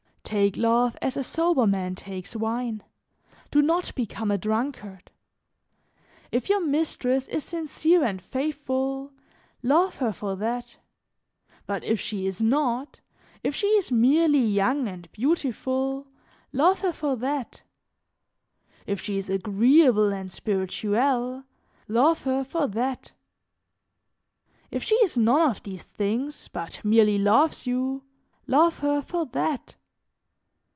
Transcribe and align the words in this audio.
"Take 0.23 0.55
love 0.55 0.95
as 1.01 1.17
a 1.17 1.25
sober 1.25 1.67
man 1.67 1.93
takes 1.93 2.37
wine; 2.37 2.83
do 3.49 3.61
not 3.61 3.93
become 3.95 4.31
a 4.31 4.37
drunkard. 4.37 5.11
If 6.31 6.47
your 6.47 6.61
mistress 6.65 7.27
is 7.27 7.43
sincere 7.43 8.05
and 8.05 8.21
faithful, 8.21 9.11
love 9.61 9.97
her 9.97 10.13
for 10.13 10.37
that; 10.37 10.77
but 11.65 11.83
if 11.83 11.99
she 11.99 12.25
is 12.27 12.39
not, 12.41 13.01
if 13.43 13.53
she 13.53 13.67
is 13.71 13.91
merely 13.91 14.39
young 14.39 14.87
and 14.87 15.11
beautiful, 15.11 16.07
love 16.53 16.79
her 16.79 16.93
for 16.93 17.17
that; 17.17 17.61
if 18.87 19.01
she 19.01 19.17
is 19.17 19.29
agreeable 19.29 20.13
and 20.13 20.31
spirituelle, 20.31 21.43
love 21.89 22.23
her 22.23 22.45
for 22.45 22.67
that; 22.67 23.11
if 24.69 24.81
she 24.81 24.95
is 25.03 25.17
none 25.17 25.49
of 25.51 25.61
these 25.63 25.83
things 25.83 26.47
but 26.47 26.85
merely 26.85 27.17
loves 27.17 27.67
you, 27.67 28.03
love 28.47 28.79
her 28.79 29.01
for 29.01 29.25
that. 29.25 29.75